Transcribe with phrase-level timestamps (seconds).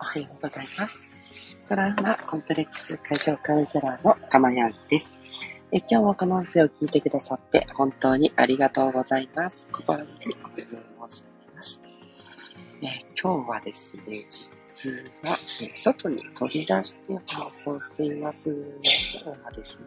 [0.00, 1.64] おはようございます。
[1.68, 5.18] トラウマコンプレックス解消カウンセラーのかまやんです。
[5.72, 9.66] え今日もこの音声を聞いてくださって本当にありがとうございます。
[9.72, 11.82] 心よりお礼申し上げます。
[12.82, 12.86] え
[13.20, 14.52] 今日はですね、実
[14.86, 17.00] は、え外に飛び出して
[17.34, 18.48] 放送しています。
[18.48, 19.80] 今日はです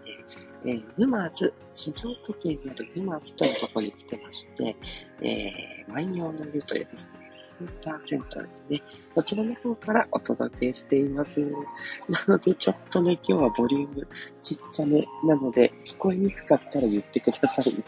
[0.65, 4.75] ね、え沼津、静岡県にある沼津というところに来てまして、
[5.21, 8.81] えー、万葉の湯というですね、スーパー銭湯ですね。
[9.15, 11.39] こちらの方からお届けしています。
[11.39, 14.07] なので、ちょっとね、今日はボリューム
[14.43, 17.83] ちっちゃめなので、聞こえにくかったら言ってくださいね。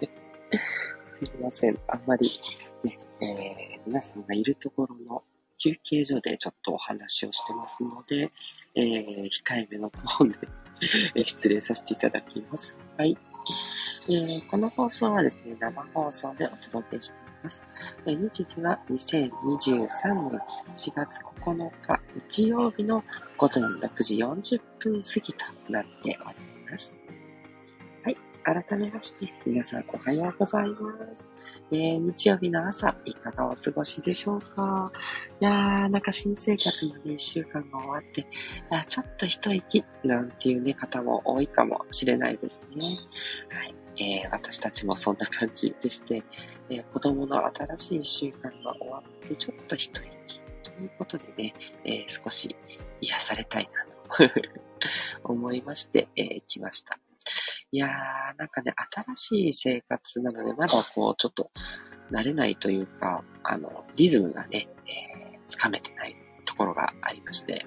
[1.10, 1.78] すいません。
[1.88, 2.30] あんまり、
[2.84, 5.24] ね、えー、皆さんがいるところの
[5.64, 8.34] 休憩所でちょっとお話をしてますので、
[8.76, 10.32] えー、控えめのトーン
[11.14, 12.82] で失礼させていただきます。
[12.98, 13.18] はい。
[14.08, 17.64] えー、この放送はですね、生放送でお届けしています。
[18.06, 20.42] えー、日時は2023年
[20.76, 23.02] 4月9日日曜日の
[23.38, 26.36] 午前6時40分過ぎとなっており
[26.70, 26.98] ます。
[28.04, 31.32] はい改めまして、皆さんおはようございます。
[31.72, 34.92] えー、日曜日の朝、いかがお過ごしでしょうか？
[35.40, 38.28] いやー、なんか新生活のね、一週間が終わって、
[38.70, 42.86] あちょっと一息、なんていうね、方も多いかもしれないですね。
[43.50, 43.76] はい。
[44.24, 46.22] えー、私たちもそんな感じでして、
[46.70, 51.54] えー、子供の新しい一週間が終わって、ちょっと一息ということでね、
[51.86, 52.54] えー、少し
[53.00, 54.34] 癒されたいなと
[55.32, 57.00] 思いまして、えー、来ました。
[57.72, 57.90] いやー、
[58.38, 58.74] なんかね、
[59.16, 61.52] 新しい生活なので、まだこう、ちょっと、
[62.12, 66.16] 慣れないというか、あの、リズムがね、えー、つかめてない
[66.46, 67.66] ところがありまして、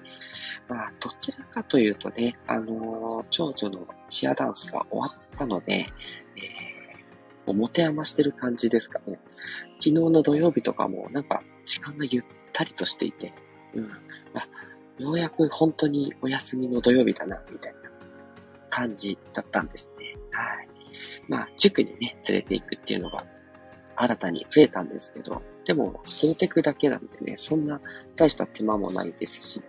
[0.69, 9.19] まあ、どちらかというとね、あのー、長女のチアダンスが終わったので、えー、持て余してる感じですかね。
[9.79, 13.33] 昨日の土曜日とかも、なんか、時間がゆったりとしていて、
[13.73, 13.91] うん、
[14.33, 14.47] あ、
[14.97, 17.86] ようやく本当にお休みの土曜日だな、みたいな。
[18.69, 20.15] 感じだったんですね。
[20.31, 20.67] はい。
[21.27, 23.25] まあ、塾にね、連れて行くっていうのが
[23.95, 27.81] 新たに増えたんですけど、でも、連れてくだけなんでね、そんな
[28.15, 29.61] 大した手間もないですし、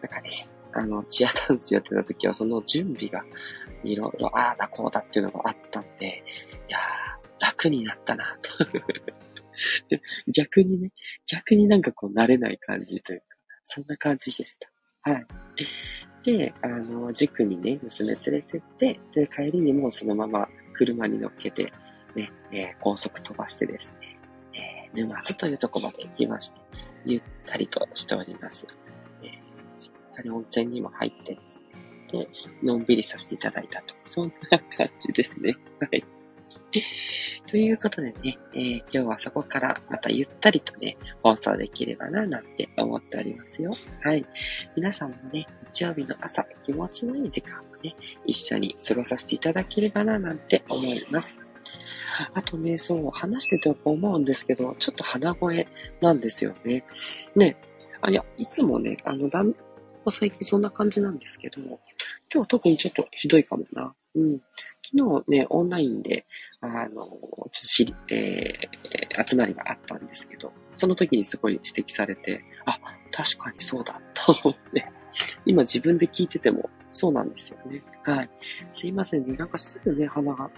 [0.00, 0.30] なんかね、
[0.72, 3.24] あの、チアダンスやってた時はその準備が
[3.82, 6.24] いろいろ、ああだこうだっていうのがあったんで、
[6.68, 8.50] いやー、楽になったなと
[10.32, 10.92] 逆にね、
[11.26, 13.26] 逆になんかこう慣れない感じというか、
[13.64, 15.10] そんな感じでした。
[15.10, 15.26] はい。
[16.24, 21.70] で、あの、塾にね、娘連れてって、で、帰りにもうそのまま車に乗っけて、
[22.16, 24.18] ね、えー、高速飛ばしてですね、
[24.54, 26.60] えー、沼津というとこまで行きまして、
[27.04, 28.66] ゆったりとしております。
[29.22, 31.60] えー、しっかり温泉にも入ってです
[32.10, 32.28] ね、で、
[32.62, 33.94] のんびりさせていただいたと。
[34.02, 35.54] そんな感じですね。
[35.78, 36.02] はい。
[37.46, 43.74] ということでね、えー、今日はそこからまたゆったりとね、放送できればな、なんて思っておりますよ。
[44.02, 44.24] はい。
[44.76, 47.94] 皆さんもね、日曜日の朝、気持ちのいい時間をね、
[48.26, 51.38] 一緒に過ごさせていただければな、なんて思います。
[52.32, 55.66] あとね、そう、話してて思うんですけど、ちょっと鼻声
[56.00, 56.84] なんですよね。
[57.34, 57.56] ね、
[58.00, 59.60] あ、いや、いつもね、あの、だん、こ
[60.06, 61.60] こ最近そんな感じなんですけど、
[62.32, 63.94] 今日特にちょっとひどいかもな。
[64.14, 64.40] うん。
[64.84, 66.26] 昨日ね、オンラインで、
[66.60, 72.78] あの、ちょっと知り、えー、集まりがあったんですけど、その時にすごい指摘されて、あ、
[73.10, 74.86] 確かにそうだ、と思って、
[75.46, 77.82] 今自分で聞いてても、そうなんですよね。
[78.04, 78.30] はい。
[78.72, 79.36] すいませんね。
[79.36, 80.50] なんかすぐね、鼻が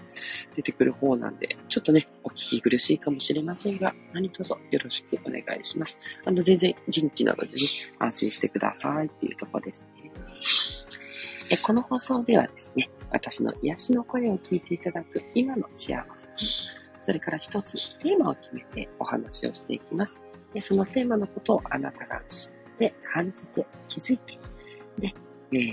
[0.53, 5.97] 出てくる方なんで、ちょっとね、お聞き苦しいかもしれませんが、何卒よろしくお願いします。
[6.25, 7.53] あの、全然元気なのでね、
[7.97, 10.11] 安心してくださいっていうとこですね。
[11.49, 16.27] えこの放送ではですね、私の癒しの声を聞いていただく今の幸せ
[17.07, 20.21] それから一つテーマを決めてお話をしていきます。
[20.53, 24.37] でそのテーマのことをあなたが知って、感じて、気づいて、
[24.99, 25.13] で、
[25.53, 25.69] えー、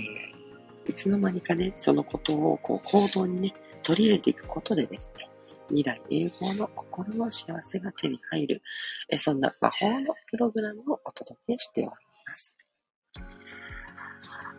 [0.87, 3.53] いつの間にかね、そのことをこう行動にね、
[3.83, 5.29] 取り入れていくことでですね、
[5.67, 8.61] 未来永劫の心の幸せが手に入る、
[9.09, 11.89] えそんな魔法のプログラムをお届けしており
[12.27, 12.57] ます。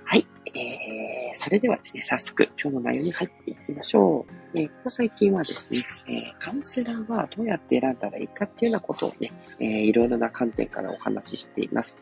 [0.04, 0.26] はい。
[0.56, 4.58] えー、それではですね、早速今日の内容に入っていきましょう。
[4.58, 9.30] えー、ここ最近はですね、えー、カウンセラーはどうやって選んだらいいかっていうようなことをね、
[9.60, 11.96] えー、いろいろな観点からお話ししています。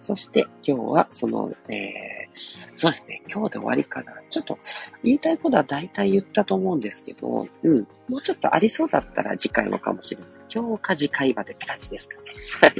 [0.00, 4.14] そして今日はその、えー、そうですね、今日で終わりかな。
[4.30, 4.58] ちょっと
[5.04, 7.76] 言いたいことは大体言ったと思うんですけど、うん、
[8.08, 10.42] もうちょっとありそうだったら次回もかもしれません。
[10.52, 12.22] 今日か次回までって感じですかね。
[12.62, 12.74] はい。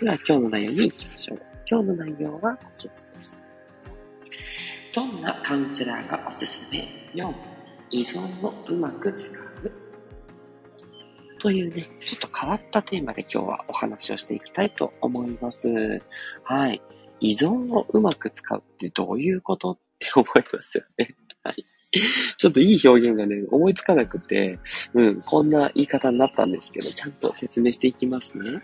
[0.00, 1.42] では今日の内容に行きましょう。
[1.70, 3.01] 今日の内容はこちら。
[4.94, 7.32] どんなカウンセラーがおすすめ ?4、
[7.90, 9.72] 依存をうまく使う？
[11.38, 16.00] というね、ちょっと変わったテーマで今日はお話をしていきたいと思います。
[16.44, 16.80] はい。
[17.20, 21.16] 依存をうまく使うってどういうことって思いますよね。
[21.42, 21.54] はい。
[21.54, 24.60] ちょっといい表現がね、思いつかなくて、
[24.94, 28.62] うん、こんな言い方になったんですけど、ちゃんと説明していきますね。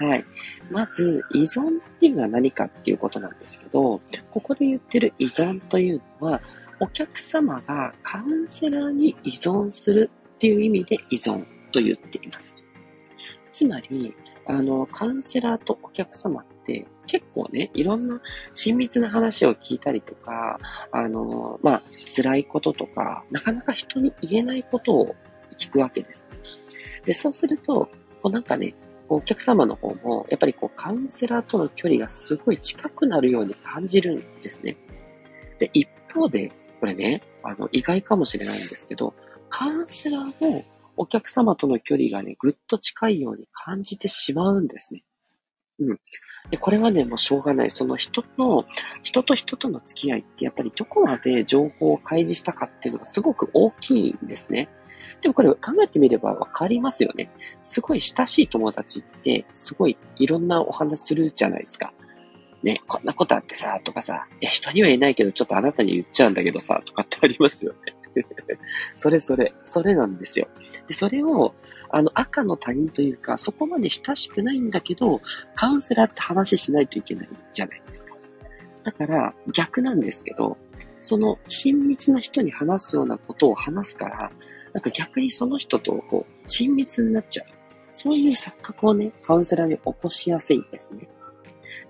[0.00, 0.24] はい。
[0.70, 4.00] まず、依存っていうのは何かっていうことなんですけど、
[4.30, 6.40] ここで言ってる依存というのは、
[6.80, 12.56] お客様がカウンセラーに依存するっていう意味で依存と言っています。
[13.52, 14.14] つまり、
[14.46, 18.22] あの、カウンセラーとお客様って結構ね、いろんな
[18.54, 20.58] 親密な話を聞いたりとか、
[20.90, 21.82] あの、まあ、
[22.16, 25.14] 辛いこととか、なかなか人に言えないことを
[25.58, 26.24] 聞くわけです。
[27.04, 27.90] で、そうすると、
[28.22, 28.74] こうなんかね、
[29.10, 34.76] お客様の方も、やっぱりこう、カウンセラーとの距離がすごい近くなるように感じるんですね。
[35.58, 39.14] で、一方で、これね、あの、意外かもしれないんですけど、
[39.48, 40.64] カウンセラーも
[40.96, 45.02] お客様との距離がね、ぐっと近いように感じてしまうんですね。
[45.80, 46.00] うん。
[46.50, 47.70] で、これはね、もうしょうがない。
[47.70, 48.64] その人の、
[49.02, 54.68] 人と人との付き合いってやっぱりどこまで情報を開示したかっていうのがすごく大きいんですね。
[55.20, 57.30] でもこれ考えてみればわかりますよね。
[57.62, 61.92] すごい親しい友達って、すごいいろんなお話するじゃないですか。
[62.62, 67.94] ね、こんなことあってさ、とかさ、いや、人には言えないけど、ちょっとあなたに言っちゃうんだけどさ、とかってありますよね。
[68.96, 70.48] それそれ、それなんですよ。
[70.86, 71.54] で、それを、
[71.90, 75.20] あの、赤の他人というか、そこまで親しくないんだけど、
[75.54, 78.14] カウンセラーって話しないといけないじゃないですか。
[78.82, 80.58] だから、逆なんですけど、
[81.00, 84.30] その親密な人に話すようなことを話すから、
[84.72, 87.46] なんか逆にその人とこう、親密になっちゃう。
[87.90, 91.08] そういう錯覚をね、カウンセラーに起こしやすいんですね。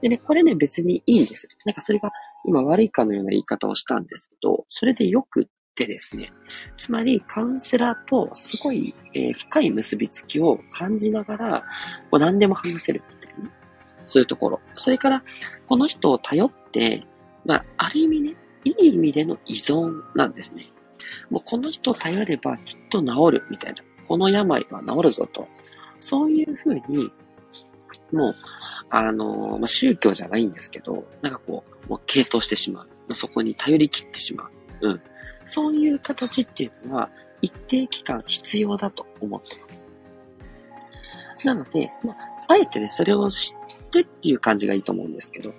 [0.00, 1.46] でね、これね、別にいいんです。
[1.66, 2.10] なんかそれが
[2.44, 6.32] 今悪いかのような言い方をしたんですけど、それでよくってですね、
[6.76, 11.64] つまりカウンセラーとすごい、えー、深い結びつきを感じながら、
[12.10, 13.50] こう何でも話せるっていうね。
[14.06, 14.60] そういうところ。
[14.76, 15.22] それから、
[15.66, 17.06] この人を頼って、
[17.44, 20.79] まあ、ある意味ね、いい意味での依存なんですね。
[21.30, 23.82] もうこの人を頼ればきっと治るみたいな。
[24.06, 25.46] この病は治るぞと。
[26.00, 27.12] そういうふうに、
[28.12, 28.34] もう、
[28.88, 33.14] あの、まあ、宗教じゃないんですけど、なんかこう、もう傾倒してしまう。
[33.14, 34.88] そこに頼り切ってしまう。
[34.88, 35.02] うん。
[35.44, 37.10] そういう形っていうのは、
[37.42, 39.86] 一定期間必要だと思ってます。
[41.44, 42.16] なので、まあ、
[42.48, 43.54] あえてね、それを知
[43.84, 45.52] ってっていう感じがいいと思うんですけど、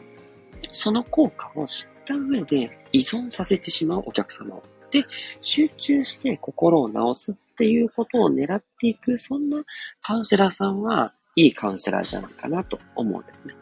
[0.62, 4.64] その効果を知った上で依存させてしまうお客様を。
[4.92, 5.06] で、
[5.42, 9.64] 集中して心を治すっていうことを狙っていく、そんな
[10.02, 13.56] カウンセラーさんはいいカウンセラーじゃないかなと思うんですね。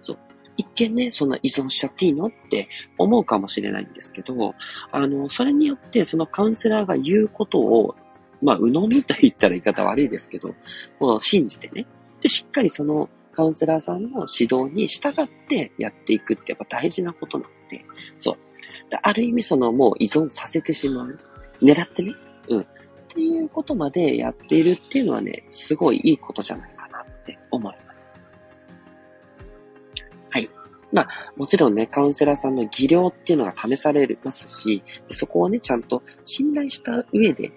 [0.00, 0.18] そう。
[0.56, 2.68] 一見ね、そんな依存しちゃっていいのって
[2.98, 4.54] 思うかもしれないんですけど、
[4.92, 7.92] あの、それによってそのカウンセラーが言うことを、
[8.42, 10.54] まあ、鵜呑みと言ったら言い方悪いですけど、
[10.98, 11.86] もう信じてね。
[12.20, 17.50] で、しっかりそのカウンセラーさんの指導に従ってやっていくってやっぱ大事なことなの、
[18.18, 18.36] そう。
[19.02, 21.18] ある意味そのもう依存させてしまう。
[21.62, 22.14] 狙ってね。
[22.48, 22.60] うん。
[22.60, 22.64] っ
[23.12, 28.10] ていうことまでやっているっていうのはね、すごいいいことじゃないかなって思います。
[30.30, 30.48] はい。
[30.92, 37.52] まあ、もちろんね、カウンセラーさんの技量っていうのが試されますし、そこをね、ちゃんと信頼した上でっ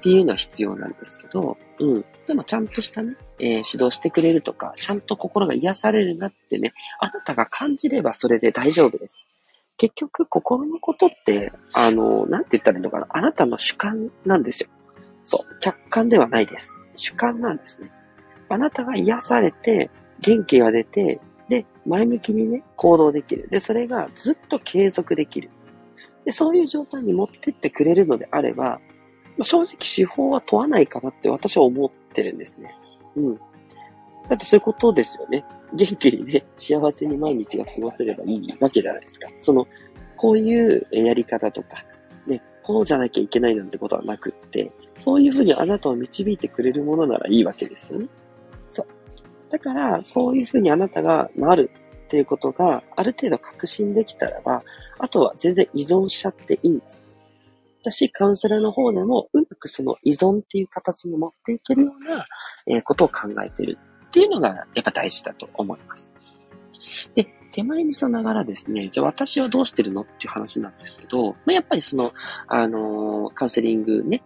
[0.00, 2.04] ていうのは必要なんですけど、うん。
[2.26, 9.26] でもちゃんとしたね、えー、指導してくれるとか、ちゃんと心が癒されるなってね、あなたが感じればそれで大丈夫です。
[9.76, 13.06] 結局、心のことって、あの、なんて言ったらいいのかな。
[13.10, 14.68] あなたの主観なんですよ。
[15.24, 15.58] そう。
[15.60, 16.72] 客観ではないです。
[16.94, 17.90] 主観なんですね。
[18.48, 19.90] あなたが癒されて、
[20.20, 23.48] 元気が出て、で、前向きにね、行動できる。
[23.48, 25.50] で、それがずっと継続できる。
[26.24, 28.80] で、そういう状態に持ってってくれるのであれば、
[29.42, 32.76] 正直手法は問わないかなって私は思ってるんですね。
[33.16, 33.36] うん。
[34.28, 35.44] だってそういうことですよね。
[35.74, 39.28] 元気にね、幸せに毎日が過ごせればいいわけじゃないですか。
[39.38, 39.66] その、
[40.16, 41.84] こういうやり方とか、
[42.26, 48.08] ね、こうじゃなきゃいけないなんてことはなくって、そういうふうにあなたを導いてくれるものならいいわけですよね。
[48.70, 48.86] そう。
[49.50, 51.70] だから、そういうふうにあなたがなる
[52.06, 54.62] っていうことがある程度確信できたらば、
[55.00, 57.00] あとは全然依存しちゃっていいんです。
[57.84, 62.26] だし、カウンセラーの方でもうまくその依存っていう形に持っていけるような、
[62.66, 63.76] えことを考えてる
[64.14, 66.14] っていうのがやっぱ大事だと思います。
[67.16, 72.12] で、手前味噌ながらですね、じゃあ私はどうしてるのっていう話なんですけど、まあ、やっぱりその、
[72.46, 74.22] あのー、カウンセリングね、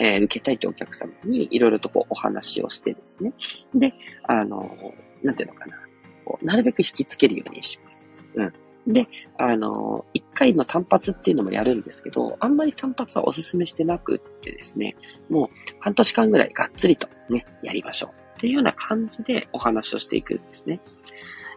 [0.00, 3.32] えー、受けたいってお客様にいろいろとこうお話をしてですね。
[3.72, 5.76] で、あのー、なんていうのかな。
[6.24, 8.08] こうなるべく引きつけるようにします。
[8.34, 8.52] うん。
[8.92, 14.96] で、あの、一回の単発っていうのもやるんですけど、あんまり単発はお勧めしてなくってですね、
[15.28, 18.27] もう半年間ぐらいがっつりとね、やりましょう。
[18.38, 20.80] っていうような感じでお話をしていくんですね。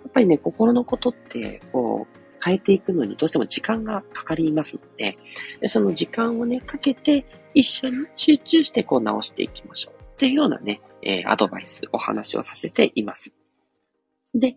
[0.04, 5.20] やっぱりね、心のことって、こう、変えていくのにどうしても時間がかかりますので、
[5.60, 7.24] でその時間をね、かけて
[7.54, 13.32] 一緒に集中してこう直していきましょうっていうようなね、えー、アドバイス、お話をさせています。
[14.34, 14.54] で、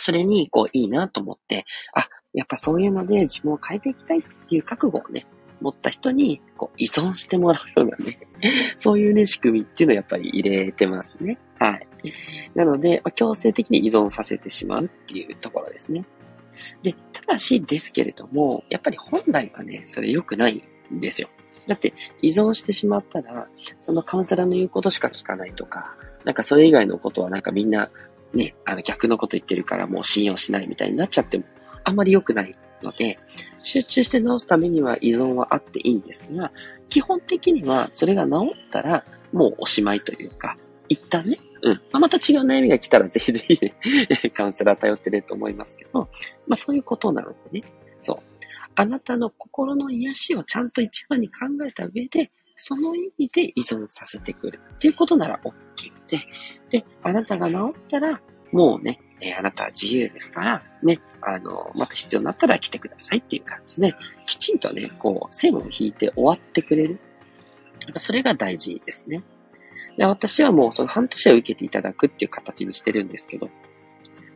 [0.00, 5.26] それにこういいなと思って、あ、やっぱそういうので自分を変えていきたいっていう覚悟をね、
[5.60, 8.18] 持った人にこう依存してもらうようなね、
[8.76, 11.38] そういうね、仕組みっていうのをやっぱり入れてますね。
[11.58, 11.86] はい。
[12.54, 16.04] なので、まあ、強制的に依存させてしまうっていうところですね。
[16.82, 20.62] で、ただしですけれども、やっぱり本来はね、それ良くない
[20.92, 21.28] んですよ。
[21.66, 23.48] だって依存してしまったら、
[23.82, 27.90] そのカウンセラーの言うことしか聞かないとか、なんかそれ以外のことはなんかみんな
[28.32, 31.44] ね、あの逆のこと言ってるからもう信用しないみたいになっちゃっても
[31.84, 33.18] あんまり良くないので、
[33.62, 36.52] 集中して治すためには依存はあっていいんですが、
[36.88, 40.56] 基本的にはそれが治ったらもうおしまいというか、
[40.88, 41.74] 一旦ね、うん。
[41.74, 43.60] まあ、また違う悩みが来たらぜひぜひ、
[44.34, 46.00] カウンセラー頼ってねと思いますけど、
[46.48, 47.64] まあそういうことなのでね。
[48.00, 48.18] そう。
[48.74, 56.18] あなたの心の癒しをちゃんと一番に考えた上で、その意味で依存させてくるっていうことなら OK で、
[56.70, 58.20] で、あなたが治ったら、
[58.52, 63.94] もうね、えー、あなたは自由ですから、ね、あの、また必要になったら来てくださいっていう感じで、
[64.26, 66.98] きちんとね、こう、線を引いて終わってくれる。
[67.96, 69.22] それが大事ですね。
[69.96, 73.50] で私はもうその半年は受けていただくっていう形にしてるんですけど、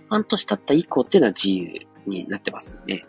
[0.08, 3.04] 半年経った以降っていうのは自由になってますんで、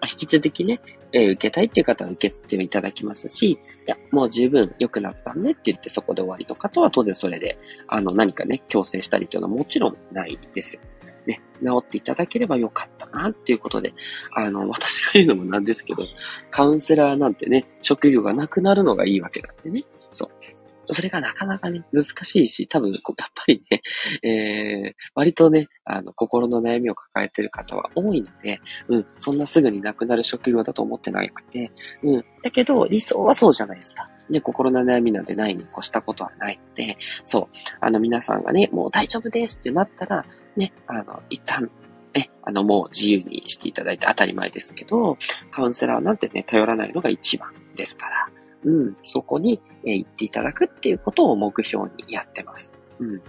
[0.00, 0.80] まあ、引き続きね、
[1.12, 10.82] えー、受けたいっていう方は受けていただきますし、いや、もう十分良くなったねって言ってそこで終わりの方は当然それで、あの、何かね、強制したりっていうのはもちろんないですよ。
[11.26, 13.94] ね、治っていただければよかったなっていうことで、
[14.34, 16.04] あの、私が言うのもなんですけど、
[16.50, 19.84] カウンセラーなんてね、職業がなくなるのがいいわけなんでね。
[20.12, 20.64] そう。
[20.92, 23.00] それがなかなかね、難しいし、多分、やっ
[23.34, 23.82] ぱりね、
[24.22, 34.08] えー、割とね、あの、心の悩みを抱えてる方は多いので、うん、そんなすぐになくなる職業だと思ってなくて、うん、だけど、理想はそうじゃないですか。
[34.30, 40.24] ね、心の悩みなんてないに越したことはないので、そう、あの、皆さんがね、もう大丈夫ですってなったら、
[40.56, 41.70] ね、あの、一旦、
[42.14, 45.18] ね、あの、もう自由にしていただいて当たり前ですけど、
[45.50, 48.28] カウンセラーなんてね、頼らないのが一番ですから、
[48.64, 52.72] うん、そこに、え行っていただくっていうことを目標にやってます。
[52.98, 53.22] うん。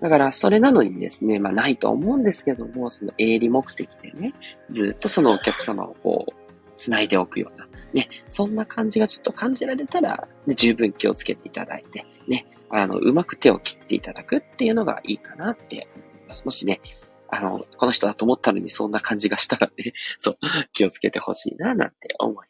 [0.00, 4.34] だから、それなのにですね、まあないと思うんですけども、その営利目的でね、
[4.70, 6.43] ずっとそのお客様をこう、
[6.76, 16.44] 繋いでおくような、ね、そんな感じがちょっと感じられたら、ね、十分気をつけていただいて、ね、あの、うまく手を切っていただくっていうのがいいかなって思います。
[16.44, 16.80] もしね、
[17.28, 20.38] あの、この人だと思ったのにそんな感じがしたらね、 そう、
[20.72, 22.48] 気をつけてほしいな、なんて思い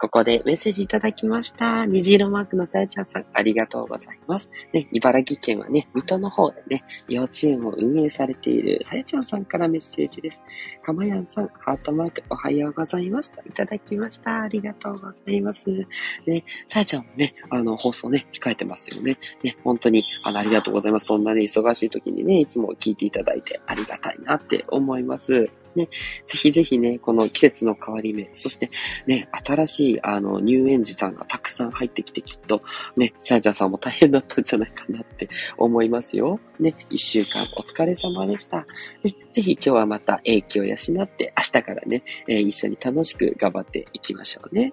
[0.00, 1.84] ここでメッセージいただきました。
[1.84, 4.48] 虹色マークのさやちゃんさん、ありがとうございます。
[4.72, 10.42] ね、茨城県はね、水戸の方でね、幼稚園を運営されているさやちゃんさんからメッセージです。
[10.82, 13.34] かまやんさん、ハートマークおはようございます。
[13.46, 14.40] いただきました。
[14.40, 15.68] ありがとうございます。
[15.68, 19.18] ね、さやちゃんもね、あの、放送ね、控えてますよね。
[19.42, 21.06] ね、本当に、あの、ありがとうございます。
[21.06, 25.50] そんなね、忙しい時にね、いつも聞いていただいてありがたいなって思います。
[25.74, 25.88] ね、
[26.26, 28.70] ぜひぜひね、この季節の変わり目、そして
[29.06, 32.62] ね、新しいあの入園児さんがたくさん入ってきてきっと
[32.96, 36.40] ね、サイジャーさんも大変だったんじゃないかなって思いますよ。
[36.58, 38.66] ね、一週間お疲れ様でした。
[39.02, 44.72] ね、ぜひ今日はまた英気を養って明日からね、えー、一緒に楽しく頑張っていきましょうね。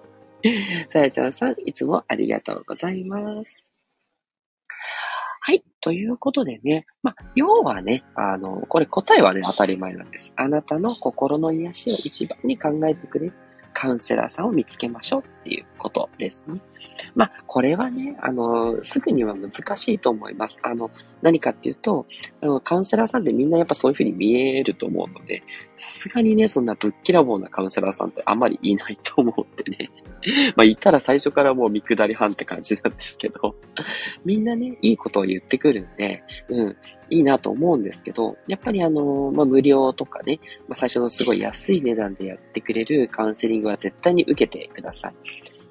[0.90, 3.67] さやちゃんさん、いつもありがとうございます。
[5.40, 5.64] はい。
[5.80, 10.32] ということでね、まあ、要はね、あの、これ答えはね、当たり前なんです。
[10.36, 13.32] あなたの心の癒しを一番に考えてくれる
[13.72, 16.60] カウンセラーさんを見つけましょうっていうことですね。
[17.14, 20.60] まあ、これはね、あの、すぐには難しいと思います。
[20.62, 20.90] あの、
[21.22, 22.06] 何かっていうと、
[22.42, 25.42] あの、カウンセラーさんってみんなやっぱそういうふうに見えると思うので、
[25.78, 29.90] さすがにね、そんなぶっきらぼうなカウンセラーさんってあんまりいないと思ってね。
[30.54, 33.54] まあ、いたら最初からもう見下り班って感じなんですけど、
[34.24, 36.76] みんなね、いいことを言ってくるんで、うん、
[37.10, 45.14] いいなと思うんですけど、やっぱりあの、まあ、無料とかね、まあ、最初のすごい安い値段でやってくれるカウンセリングは絶対に受けてください。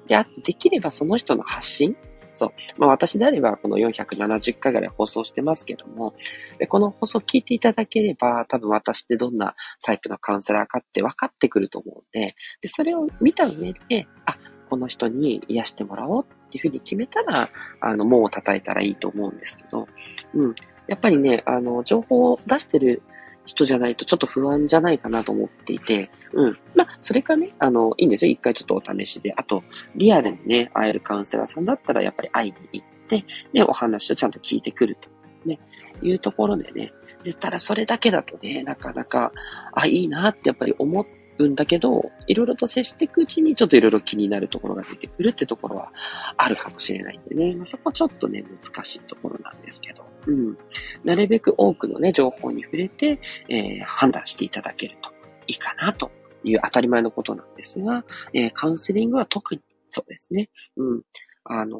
[0.08, 1.96] で、あと、できればその人の発信？
[2.34, 2.50] そう。
[2.78, 6.14] まあ私であればこの470回ぐらい放送してますけども、
[6.58, 14.36] でこの放送聞いていただければ多分私ってどんなタイプのカウンセラーかって分かってくると思うんで、で、それを見た上で、あ、
[14.68, 17.48] この人に癒してもらおうっていうふうに決めたら、
[17.80, 19.88] あの、門を叩いたらいいと思うんですけど、
[20.34, 20.54] うん。
[20.86, 23.02] やっぱりね、あの、情報を出してる
[23.48, 26.58] 人じゃないとちょっと不安じゃないかなと思っていて、うん。
[26.74, 28.30] まあ、それかね、あの、いいんですよ。
[28.30, 29.32] 一回ちょっとお試しで。
[29.34, 29.64] あと、
[29.96, 33.24] リアルにね、会えるカウンセラーさんだったら、やっぱり会いに行って、
[33.54, 35.08] ね、お話をちゃんと聞いてくると。
[35.46, 35.58] ね、
[36.02, 36.90] いうところでね、
[37.22, 39.32] でただそれだけだとね、なかなか、
[39.72, 41.06] あ、いいなってやっぱり思っ
[41.38, 45.92] うんだけど、いろいろと接していくうちにちょっといろいろ気になるところが出てくるってところは
[46.36, 50.58] あるかもしれないんでね、まあ、そこちょっとね、難しいところなんですけど、うん。
[51.04, 55.10] なるべく多くのね、情報に触れて、えー、判断していただけると
[55.46, 56.10] いいかなと
[56.44, 60.50] いう当たり前のことなんですが、えー、カウンセリングは特にそうですね。
[60.76, 61.02] うん。
[61.44, 61.78] あの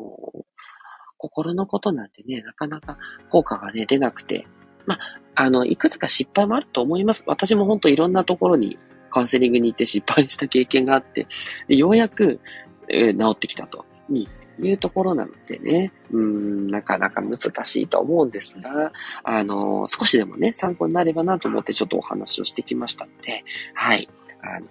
[1.19, 2.97] 心のことなんてね、なかなか
[3.29, 4.47] 効果がね、出なくて、
[4.87, 4.99] まあ、
[5.35, 7.25] あの、いくつか失敗もあると思います。
[7.27, 8.79] 私も本当いろんなところに
[9.11, 11.27] カウンセリングに行って失敗した経験があって、
[11.67, 12.41] でようやく、
[12.89, 14.29] えー、治ってきたと、に
[14.67, 24.09] いうところなのでね、うん、なかなか難しいと思うんですが、あの、少しでもね、参考になればなと思ってちょっとお話をしてきましたので、はい。
[24.43, 24.67] あの、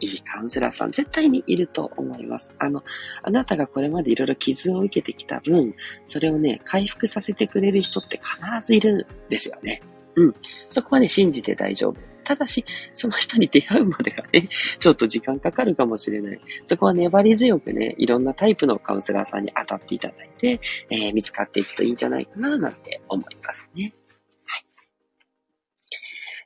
[0.00, 2.52] いいカウンセラーさん絶対にいると思います。
[2.60, 2.82] あの、
[3.22, 5.74] あなたがこれまでいろいろ傷を受けてきた分、
[6.06, 9.82] それをね、回復させてくれる人って必ずいるんですよね。
[10.14, 10.34] うん。
[10.70, 12.11] そこはね、信じて大丈夫。
[12.22, 14.48] ただし、その人に出会うまでがね、
[14.78, 16.40] ちょっと時間かかるかもしれない。
[16.66, 20.60] そこは粘り強くね、いろんなタイプのカウンセラーさんに当たっていただいて、
[20.90, 23.92] えー、見つかっていくといいんじゃないかな、なんて思いますね。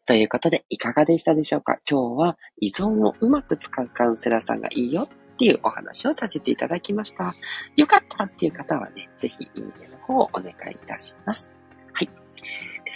[0.07, 1.79] ということで、いかがでしたでしょうか？
[1.91, 7.35] 今日は依存をうまく使うカウンセラーさんがいいよっていうお話をさせていただきました。
[7.77, 11.53] よかったっていう方はね、ぜひいいねの方をお願いいたします。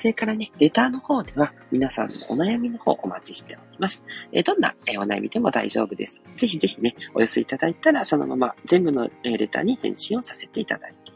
[0.00, 4.02] それからね、レターの方では皆さんのお悩みの方お待ちしております。
[4.32, 6.22] えどんなお悩みでも大丈夫です。
[6.38, 11.12] ぜひぜひね、お寄せいただいたらそのまま全部のレターに返信をさせていただいて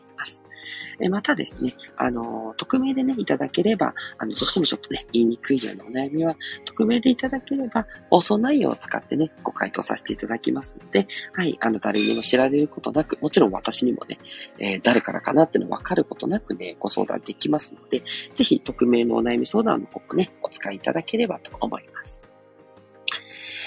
[1.00, 14.18] えまたですね、あの、匿名でね、いただければ、あの、どうしてもちょっとね、言いにくいようなお悩みは、匿名でいただければ、放送内容を使ってね、ご回答させていただきますので、はい、あの、誰にも知られることなく、もちろん私にもね、
[14.59, 18.02] えー、誰からかなっての分かることなくね、ご相談できますので、
[18.35, 22.22] ぜひ、匿名のお悩み相談の方もね、お使いいただければと思います。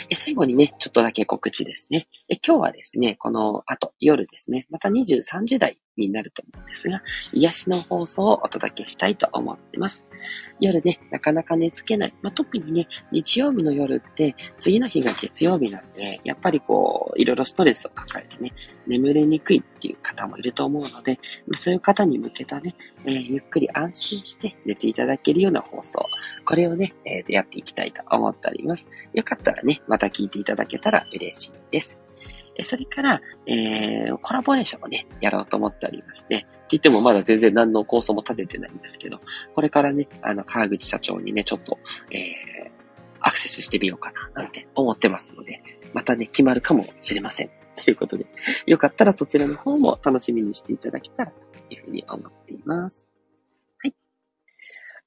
[0.10, 2.08] え最後にね、ちょっとだけ告知ですね。
[2.30, 7.02] え今日はですね、この後、夜ですね、また23時台になると思うんですが、
[7.34, 10.06] 癒しの放送をお届けしたいと思ってます。
[10.60, 12.14] 夜ね、なかなか寝つけない。
[12.22, 18.54] まあ、特にね、日曜日の夜って、次の日が月曜日なんで、やっぱりこう、いろいろストレスを抱えてね、
[18.86, 26.06] 眠れにくいっていう方もいると思うので、ま、そういう方に向けたね、えー、ゆっくり安心して寝ていただけるような放送。
[26.46, 28.88] これをね、えー、やっていきたいと思っております。
[29.14, 32.07] よかったらね、また聞いていただけたら嬉しいです。
[32.64, 39.20] それから、えー、コラボレーションをね、やろうと思っておりまして、って言ってもまだ全然何の構想も立ててないんですけど、
[39.54, 41.78] これからね、あの、川口社長にね、ちょっと、
[42.12, 42.72] えー、
[43.22, 45.62] アクセスしてみようかな、なんて思ってますので、
[45.94, 47.50] またね、決まるかもしれません。
[47.76, 48.26] ということで、
[48.66, 53.08] よかったらそちらの方も楽しみにしていただけたらというふうに思っています。
[53.80, 53.96] はい。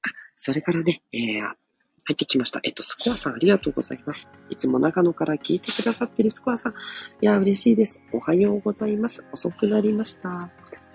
[0.03, 1.53] あ、それからね、えー、
[2.05, 2.59] 入ってきました。
[2.63, 4.29] えっと、スコアさんありがとうございます。
[4.49, 6.73] いつも長野から聞いてくださってるスコアさん。
[6.73, 6.75] い
[7.21, 8.01] や、嬉しいです。
[8.11, 9.23] おはようございます。
[9.31, 10.49] 遅くなりました。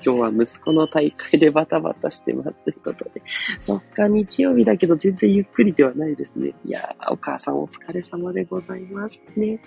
[0.04, 2.58] 今日は息子の大会でバタバタしてます。
[2.64, 3.22] ということで。
[3.60, 6.54] そっか、日曜日だけど全然ゆっくりではないですね。
[6.64, 9.60] いやーお母さんお疲れ様でございますね。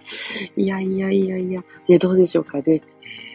[0.56, 1.64] いやいやいやいや。
[1.88, 2.82] ね、どうでしょうかね。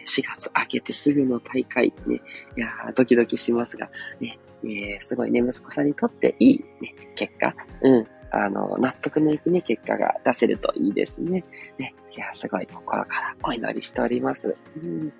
[0.07, 2.21] 4月明けてすぐの大会ね。
[2.57, 3.89] いやードキドキしますが、
[4.19, 11.43] ね、えー、すごいね、息子さんにとっていい、ね、結果、うん、あの、納得のいくね、結果が出せるといいですね。
[11.77, 14.55] ね、いや、すごい心からお祈りしております。
[14.75, 15.13] うん、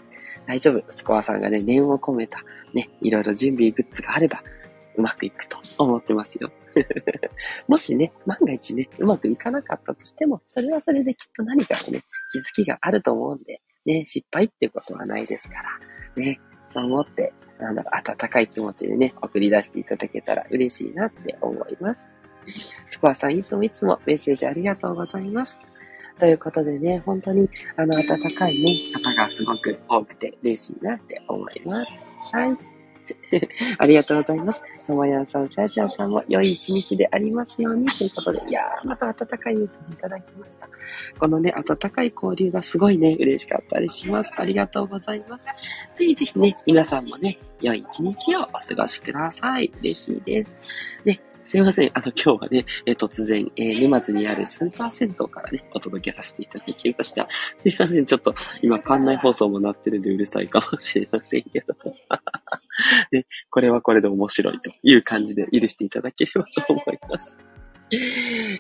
[0.46, 0.84] 大丈夫。
[0.92, 4.44] スコアさんがね、念を込めた、ね、いろいろ準備グッズがあれば、
[4.98, 6.52] うまくいくと思ってますよ。
[7.68, 15.64] もしね、万が一ね、うまくいかなかったとしても、それはそれできっと何かのね、気づきがあると思うんで、ね、失敗っていうことはないですから、
[16.16, 16.40] ね、
[16.76, 22.06] そう思って、なんだろう、温かい気持ちでね、送り出していただけたら嬉しいなって思います。
[22.86, 25.62] スコアさん、いつもいつもメッセージありがとうございます。
[26.20, 31.94] ということでね、本当に、あの、温かいね、方がすごく多くて嬉しいなって思います。
[32.34, 32.85] はい。
[33.78, 34.62] ありがとうございます。
[34.86, 40.70] ともやんさん、さやちゃんさんも良い一日でありますようにということで、いやー、また温かいメッセージいただきました。
[41.18, 44.32] このね、温かい交流がすごいね、嬉しかったりします。
[44.38, 45.46] ありがとうございます。
[45.96, 49.72] ぜひぜひね、皆さんもね、良い一日をお過ごしください。
[49.80, 50.56] 嬉しいです。
[51.04, 51.92] ね、すいません。
[51.94, 57.28] あの、今日はね、え、突然、えー、沼津にあるスーパー銭湯からね、お届けさせていただきました。
[57.58, 58.06] すいません。
[58.06, 61.76] ちょっと、今、館内放送もなってるんでうるさいかもしれませんけど。
[63.12, 67.36] ね、これはこれで面白いという感じで許していただければと思います。
[67.92, 67.98] え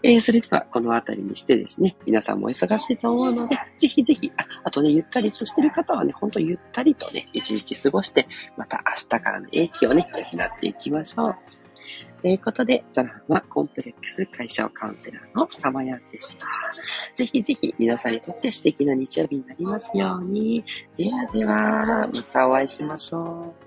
[0.04, 11.36] ー、それでは、この辺りにしてですね、皆さんもお忙しいと思うので、ぜひぜひ、ああとね、ゆったりとしてる方はね、ほんとゆったりとね、一日過ごして、また明日からの英気をね、養っていきましょう。
[12.22, 16.46] ということで、ドラマコンプレックス解消カウンセラーのかまやんでした。
[17.16, 20.64] ぜひぜひ皆さんにとって素敵な日曜日になりますように。
[20.98, 23.65] ではでは、またお会いしましょう。